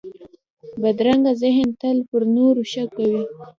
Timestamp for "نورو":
2.35-2.61